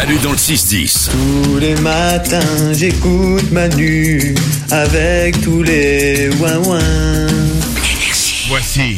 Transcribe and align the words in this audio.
Manu 0.00 0.16
dans 0.22 0.30
le 0.30 0.38
6-10. 0.38 1.10
Tous 1.10 1.58
les 1.58 1.74
matins, 1.74 2.72
j'écoute 2.72 3.52
Manu 3.52 4.34
avec 4.70 5.38
tous 5.42 5.62
les 5.62 6.30
ouin-ouin. 6.36 7.26
Voici. 8.48 8.96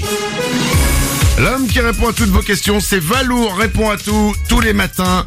L'homme 1.41 1.67
qui 1.67 1.81
répond 1.81 2.07
à 2.07 2.13
toutes 2.13 2.29
vos 2.29 2.43
questions, 2.43 2.79
c'est 2.79 3.01
Valour 3.01 3.57
répond 3.57 3.91
à 3.91 3.97
tout 3.97 4.33
tous 4.49 4.61
les 4.61 4.73
matins. 4.73 5.27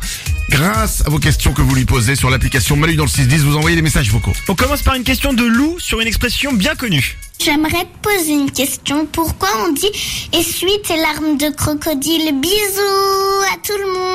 Grâce 0.49 1.03
à 1.05 1.09
vos 1.09 1.19
questions 1.19 1.51
que 1.51 1.61
vous 1.61 1.75
lui 1.75 1.83
posez 1.83 2.15
sur 2.15 2.29
l'application 2.29 2.77
Manu 2.77 2.95
dans 2.95 3.03
le 3.03 3.09
610, 3.09 3.43
vous 3.43 3.57
envoyez 3.57 3.75
des 3.75 3.81
messages 3.81 4.09
vocaux. 4.09 4.31
On 4.47 4.55
commence 4.55 4.81
par 4.81 4.95
une 4.95 5.03
question 5.03 5.33
de 5.33 5.43
Lou 5.43 5.77
sur 5.79 5.99
une 5.99 6.07
expression 6.07 6.53
bien 6.53 6.75
connue. 6.75 7.17
J'aimerais 7.43 7.83
te 7.83 7.97
poser 8.01 8.31
une 8.31 8.49
question. 8.49 9.05
Pourquoi 9.11 9.49
on 9.67 9.73
dit 9.73 9.91
essuie 10.31 10.81
tes 10.87 10.95
larmes 10.95 11.37
de 11.37 11.53
crocodile 11.53 12.39
Bisous 12.39 13.43
à 13.53 13.57
tout 13.61 13.77
le 13.77 13.91
monde. 13.91 14.14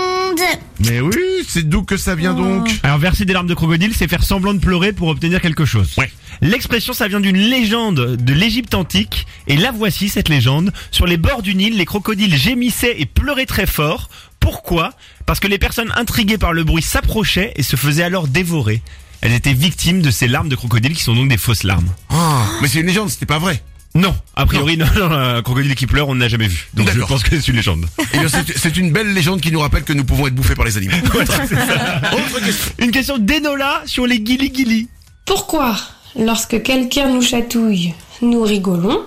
Mais 0.87 1.01
oui, 1.01 1.45
c'est 1.47 1.69
d'où 1.69 1.83
que 1.83 1.97
ça 1.97 2.15
vient 2.15 2.35
donc 2.35 2.71
Alors 2.83 2.99
verser 2.99 3.25
des 3.25 3.33
larmes 3.33 3.47
de 3.47 3.55
crocodile, 3.55 3.93
c'est 3.95 4.09
faire 4.09 4.23
semblant 4.23 4.55
de 4.55 4.59
pleurer 4.59 4.93
pour 4.93 5.09
obtenir 5.09 5.41
quelque 5.41 5.65
chose. 5.65 5.95
Ouais. 5.99 6.11
L'expression, 6.41 6.93
ça 6.93 7.09
vient 7.09 7.21
d'une 7.21 7.37
légende 7.37 8.17
de 8.17 8.33
l'Égypte 8.33 8.75
antique, 8.75 9.27
et 9.47 9.57
la 9.57 9.73
voici 9.73 10.09
cette 10.09 10.29
légende. 10.29 10.73
Sur 10.91 11.07
les 11.07 11.17
bords 11.17 11.43
du 11.43 11.55
Nil, 11.55 11.77
les 11.77 11.85
crocodiles 11.85 12.35
gémissaient 12.35 12.97
et 12.99 13.07
pleuraient 13.07 13.47
très 13.47 13.67
fort. 13.67 14.09
Pourquoi? 14.39 14.93
Parce 15.27 15.39
que 15.39 15.49
les 15.49 15.59
personnes 15.59 15.93
intriguées 15.97 16.39
par 16.39 16.53
le 16.53 16.65
bruit 16.65 16.83
s'approchaient 16.83 17.53
et 17.57 17.63
se 17.63 17.77
faisaient 17.77 18.05
alors 18.05 18.27
dévorer. 18.27 18.83
Elles 19.21 19.35
étaient 19.35 19.53
victimes 19.53 20.01
de 20.01 20.11
ces 20.11 20.29
larmes 20.29 20.49
de 20.49 20.57
crocodile 20.57 20.95
qui 20.95 21.03
sont 21.03 21.15
donc 21.15 21.29
des 21.29 21.37
fausses 21.37 21.63
larmes. 21.65 21.89
Ah, 22.09 22.47
Mais 22.63 22.69
c'est 22.69 22.81
une 22.81 22.87
légende, 22.87 23.11
c'était 23.11 23.27
pas 23.27 23.39
vrai. 23.39 23.63
Non, 23.95 24.15
a 24.37 24.47
priori, 24.47 24.77
non, 24.79 24.87
non, 24.97 25.11
un 25.13 25.43
crocodile 25.43 25.75
qui 25.75 25.87
pleure, 25.87 26.09
on 26.09 26.15
ne 26.15 26.21
l'a 26.21 26.29
jamais 26.29 26.47
vu. 26.47 26.69
Donc 26.75 26.87
je 26.89 26.93
D'accord. 26.93 27.09
pense 27.09 27.23
que 27.25 27.31
c'est 27.41 27.49
une 27.49 27.57
légende. 27.57 27.87
Eh 28.15 28.19
bien, 28.19 28.29
c'est- 28.29 28.57
c'est 28.57 28.77
une 28.77 28.93
belle 28.93 29.13
légende 29.13 29.41
qui 29.41 29.51
nous 29.51 29.61
rappelle 29.61 29.83
que 29.83 29.93
nous 29.93 30.05
pouvons 30.05 30.27
être 30.29 30.35
bouffés 30.35 30.55
par 30.55 30.65
les 30.65 30.77
animaux. 30.77 30.95
Autre 31.15 32.41
question. 32.45 32.73
Une 32.79 32.91
question 32.93 33.19
d'Enola 33.19 33.83
sur 33.87 34.07
les 34.07 34.21
guili-guili. 34.21 34.89
Pourquoi, 35.27 35.77
lorsque 36.17 36.63
quelqu'un 36.63 37.09
nous 37.09 37.23
chatouille, 37.23 37.95
nous 38.23 38.43
rigolons, 38.43 39.01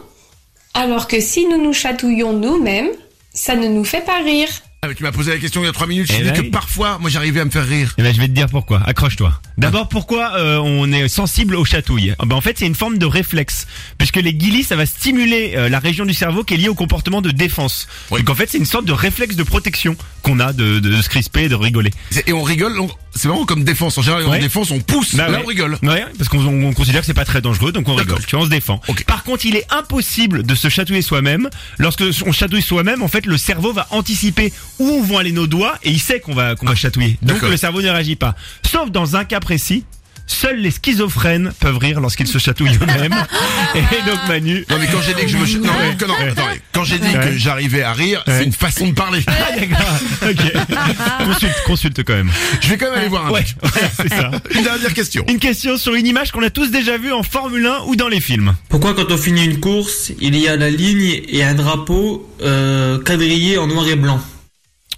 alors 0.74 1.08
que 1.08 1.20
si 1.22 1.46
nous 1.48 1.62
nous 1.64 1.74
chatouillons 1.74 2.34
nous-mêmes, 2.34 2.90
ça 3.34 3.56
ne 3.56 3.68
nous 3.68 3.84
fait 3.86 4.04
pas 4.06 4.18
rire? 4.24 4.50
Ah, 4.86 4.90
mais 4.90 4.96
tu 4.96 5.04
m'as 5.04 5.14
posé 5.14 5.32
la 5.32 5.38
question 5.38 5.62
il 5.64 5.66
y 5.66 5.70
a 5.70 5.72
trois 5.72 5.88
minutes, 5.88 6.08
je 6.08 6.14
Eh 6.14 6.18
t'ai 6.18 6.24
dit 6.24 6.30
ben 6.32 6.36
que 6.36 6.42
oui. 6.42 6.50
parfois, 6.50 6.98
moi 7.00 7.10
j'arrivais 7.10 7.40
à 7.40 7.46
me 7.46 7.50
faire 7.50 7.66
rire. 7.66 7.94
Eh 7.98 8.04
ben, 8.04 8.14
je 8.14 8.20
vais 8.20 8.28
te 8.28 8.34
dire 8.34 8.48
pourquoi. 8.48 8.82
Accroche-toi. 8.86 9.40
D'abord, 9.58 9.88
pourquoi 9.88 10.34
euh, 10.38 10.58
on 10.58 10.92
est 10.92 11.08
sensible 11.08 11.56
aux 11.56 11.64
chatouilles? 11.64 12.14
Ah 12.20 12.26
ben, 12.26 12.36
En 12.36 12.42
fait, 12.42 12.58
c'est 12.60 12.68
une 12.68 12.76
forme 12.76 12.98
de 12.98 13.06
réflexe. 13.06 13.66
Puisque 13.98 14.18
les 14.18 14.34
guilis, 14.34 14.64
ça 14.66 14.76
va 14.76 14.86
stimuler 14.86 15.54
euh, 15.56 15.70
la 15.70 15.80
région 15.80 16.06
du 16.06 16.14
cerveau 16.14 16.44
qui 16.44 16.56
est 16.56 16.58
liée 16.58 16.68
au 16.68 16.76
comportement 16.76 17.22
de 17.22 17.32
défense. 17.32 17.88
Oui. 18.12 18.20
Donc 18.20 18.30
en 18.32 18.36
fait, 18.36 18.50
c'est 18.50 18.58
une 18.58 18.66
sorte 18.66 18.84
de 18.84 18.92
réflexe 18.92 19.38
de 19.38 19.44
protection 19.44 19.96
qu'on 20.22 20.42
a 20.42 20.52
de, 20.52 20.80
de, 20.82 20.90
de 20.98 21.02
se 21.02 21.08
crisper 21.08 21.44
et 21.44 21.50
de 21.50 21.56
rigoler. 21.56 21.92
Et 22.28 22.34
on 22.34 22.44
rigole, 22.44 22.78
on- 22.78 22.90
c'est 23.16 23.28
vraiment 23.28 23.46
comme 23.46 23.64
défense. 23.64 23.98
En 23.98 24.02
général, 24.02 24.26
en 24.26 24.38
défense, 24.40 24.72
on 24.72 24.80
pousse, 24.80 25.16
Bah 25.16 25.28
là 25.30 25.38
ouais. 25.38 25.42
on 25.44 25.48
rigole. 25.48 25.78
Ouais, 25.84 26.04
parce 26.18 26.30
qu'on 26.30 26.40
on- 26.46 26.66
on 26.70 26.74
considère 26.74 27.02
que 27.02 27.06
c'est 27.08 27.14
pas 27.14 27.26
très 27.26 27.42
dangereux, 27.42 27.72
donc 27.72 27.88
on 27.90 27.96
rigole. 27.96 28.20
Tu 28.26 28.36
vois, 28.36 28.44
on 28.44 28.48
se 28.48 28.52
défend. 28.52 28.82
Par 29.08 29.24
contre, 29.24 29.46
il 29.46 29.56
est 29.56 29.66
impossible 29.72 30.44
de 30.44 30.56
se 30.56 30.70
chatouiller 30.70 31.02
soi-même. 31.02 31.50
Lorsque 31.78 32.04
on 32.26 32.32
chatouille 32.32 32.62
soi-même, 32.62 33.02
en 33.04 33.08
fait, 33.08 33.26
le 33.26 33.38
cerveau 33.38 33.74
va 33.74 33.88
anticiper 33.92 34.52
où 34.80 35.04
vont 35.04 35.18
aller 35.18 35.32
nos 35.32 35.48
doigts 35.48 35.78
et 35.84 35.92
il 35.92 36.00
sait 36.00 36.20
qu'on 36.20 36.34
va 36.34 36.56
qu'on 36.56 36.66
va 36.66 36.76
chatouiller. 36.76 37.18
Donc 37.22 37.42
le 37.42 37.58
cerveau 37.58 37.82
ne 37.82 37.90
réagit 37.90 38.16
pas. 38.16 38.36
Sauf 38.70 38.90
dans 38.92 39.16
un 39.16 39.26
cas 39.26 39.40
précis. 39.40 39.84
Seuls 40.26 40.58
les 40.58 40.72
schizophrènes 40.72 41.52
peuvent 41.60 41.78
rire 41.78 42.00
lorsqu'ils 42.00 42.28
se 42.28 42.38
chatouillent 42.38 42.78
eux-mêmes. 42.82 43.14
et 43.76 44.10
donc 44.10 44.20
Manu. 44.28 44.66
Non 44.70 44.78
mais 44.80 44.88
quand 44.88 45.02
j'ai 45.06 45.14
dit 45.14 45.22
que 45.22 45.28
je 45.28 45.38
me 45.38 45.46
ch- 45.46 45.60
non, 45.60 45.70
que 45.98 46.06
attendez. 46.06 46.62
quand 46.72 46.84
j'ai 46.86 46.98
dit 46.98 47.08
Ouais. 47.08 47.30
que 47.32 47.38
j'arrivais 47.38 47.84
à 47.84 47.94
rire, 47.94 48.24
Ouais. 48.26 48.38
c'est 48.40 48.44
une 48.46 48.54
façon 48.54 48.88
de 48.88 48.94
parler. 48.94 49.22
Ah, 49.28 49.52
d'accord. 49.58 50.30
Ok. 50.30 51.26
consulte, 51.26 51.64
consulte 51.66 52.04
quand 52.04 52.14
même. 52.14 52.32
Je 52.62 52.70
vais 52.70 52.78
quand 52.78 52.90
même 52.90 53.00
aller 53.00 53.08
voir 53.10 53.28
un 53.28 53.32
Ouais, 53.32 53.42
match. 53.42 53.56
ouais, 53.76 53.90
c'est 53.98 54.10
ça. 54.10 54.32
Une 54.56 54.64
dernière 54.64 54.94
question. 54.94 55.26
Une 55.28 55.40
question 55.40 55.78
sur 55.78 55.94
une 55.96 56.08
image 56.08 56.32
qu'on 56.32 56.44
a 56.44 56.50
tous 56.50 56.72
déjà 56.72 56.98
vue 56.98 57.12
en 57.12 57.24
Formule 57.24 57.66
1 57.66 57.84
ou 57.88 57.96
dans 57.96 58.08
les 58.08 58.22
films. 58.22 58.56
Pourquoi 58.70 58.94
quand 58.94 59.12
on 59.12 59.18
finit 59.18 59.44
une 59.46 59.60
course, 59.60 60.12
il 60.22 60.36
y 60.38 60.48
a 60.48 60.56
la 60.56 60.70
ligne 60.70 61.22
et 61.28 61.44
un 61.44 61.54
drapeau 61.54 62.30
euh, 62.42 62.98
quadrillé 63.00 63.58
en 63.58 63.68
noir 63.68 63.88
et 63.88 63.96
blanc? 63.96 64.22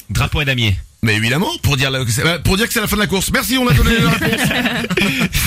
Drapeau 0.10 0.40
à 0.42 0.46
damier. 0.46 0.76
Mais 1.02 1.16
évidemment, 1.18 1.52
pour 1.62 1.78
dire, 1.78 1.92
la- 1.92 2.04
que 2.04 2.10
c'est- 2.12 2.24
pour 2.44 2.58
dire 2.58 2.66
que 2.68 2.74
c'est 2.74 2.82
la 2.82 2.88
fin 2.88 2.96
de 2.96 3.02
la 3.02 3.08
course. 3.08 3.30
Merci, 3.32 3.60
on 3.60 3.68
a 3.68 3.74
donné 3.74 3.92
la 4.00 4.10
réponse. 4.10 4.48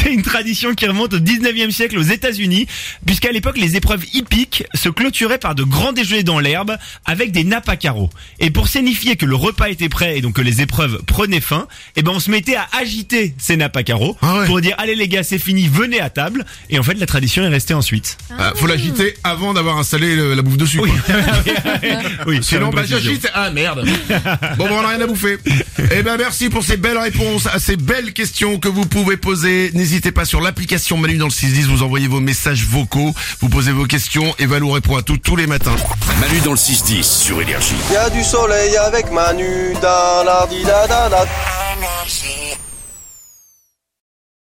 C'est 0.09 0.15
une 0.15 0.23
tradition 0.23 0.73
qui 0.75 0.87
remonte 0.87 1.13
au 1.13 1.19
19e 1.19 1.71
siècle 1.71 1.99
aux 1.99 2.03
États-Unis, 2.03 2.67
puisqu'à 3.05 3.31
l'époque 3.31 3.59
les 3.59 3.77
épreuves 3.77 4.05
hippiques 4.15 4.65
se 4.73 4.89
clôturaient 4.89 5.37
par 5.37 5.55
de 5.55 5.65
grands 5.65 5.93
déjeuners 5.93 6.23
dans 6.23 6.39
l'herbe 6.41 6.79
avec 7.05 7.31
des 7.31 7.45
nappes 7.45 7.69
à 7.69 7.77
carreaux. 7.77 8.09
Et 8.41 8.51
pour 8.51 8.69
signifier 8.69 9.17
que 9.17 9.27
le 9.27 9.35
repas 9.37 9.69
était 9.69 9.91
prêt 9.91 10.17
et 10.17 10.23
donc 10.23 10.37
que 10.37 10.41
les 10.41 10.63
épreuves 10.63 11.03
prenaient 11.05 11.43
fin, 11.43 11.69
eh 11.97 12.01
ben 12.03 12.13
on 12.15 12.21
se 12.21 12.31
mettait 12.31 12.55
à 12.57 12.67
agiter 12.81 13.35
ces 13.37 13.59
nappes 13.59 13.77
à 13.77 13.83
carreaux 13.83 14.17
Ah 14.23 14.39
ouais. 14.39 14.47
pour 14.47 14.63
dire 14.63 14.75
allez 14.79 14.95
les 14.95 15.09
gars 15.09 15.23
c'est 15.23 15.39
fini 15.39 15.69
venez 15.69 16.01
à 16.01 16.09
table. 16.09 16.47
Et 16.71 16.79
en 16.79 16.83
fait 16.83 16.95
la 16.95 17.05
tradition 17.05 17.43
est 17.43 17.49
restée 17.49 17.75
ensuite. 17.75 18.17
Ah, 18.39 18.55
faut 18.57 18.67
l'agiter 18.67 19.13
avant 19.25 19.53
d'avoir 19.53 19.77
installé 19.77 20.17
le- 20.17 20.33
la 20.33 20.41
bouffe 20.41 20.57
dessus. 20.57 20.81
Oui, 20.81 20.91
quoi. 21.05 21.17
oui. 22.27 22.39
Sinon, 22.41 22.71
bah, 22.71 22.85
j'agite. 22.87 23.29
Ah, 23.35 23.51
merde. 23.51 23.85
Bon, 24.57 24.65
bah, 24.69 24.71
on 24.73 24.81
a 24.85 24.89
rien 24.89 25.01
à 25.03 25.07
bouffer. 25.07 25.37
Eh 25.93 26.03
ben, 26.03 26.17
merci 26.17 26.49
pour 26.49 26.65
ces 26.65 26.79
belles 26.79 26.97
réponses 26.97 27.47
à 27.47 27.59
ces 27.59 27.77
belles 27.77 28.15
questions 28.15 28.59
que 28.59 28.69
vous 28.69 28.87
pouvez 28.87 29.19
poser. 29.19 29.71
N'hésitez 29.75 29.98
pas 30.07 30.25
sur 30.25 30.41
l'application 30.41 30.97
Manu 30.97 31.17
dans 31.17 31.27
le 31.27 31.31
610, 31.31 31.67
vous 31.67 31.83
envoyez 31.83 32.09
vos 32.09 32.21
messages 32.21 32.65
vocaux, 32.65 33.15
vous 33.41 33.49
posez 33.49 33.73
vos 33.73 33.85
questions 33.85 34.35
et 34.39 34.47
Valou 34.47 34.71
répond 34.71 34.97
à 34.97 35.03
tout 35.03 35.19
tous 35.19 35.37
les 35.37 35.47
matins. 35.47 35.77
Manu 36.21 36.41
dans 36.41 36.53
le 36.53 36.57
6-10 36.57 37.03
sur 37.03 37.41
Énergie. 37.41 37.75
Y 37.93 37.97
a 37.97 38.11
du 38.11 38.23
soleil 38.23 38.77
avec 38.77 39.11
Manu 39.11 39.75
dans 39.83 40.25
la 40.25 40.47
di 40.49 40.63
da 40.63 40.87
da 40.87 41.09
da. 41.09 41.19
Énergie. 41.23 41.48